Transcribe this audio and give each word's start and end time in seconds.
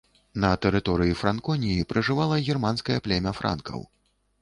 На 0.45 0.49
тэрыторыі 0.63 1.17
франконіі 1.21 1.85
пражывала 1.93 2.43
германскае 2.51 2.99
племя 3.07 3.39
франкаў. 3.43 3.79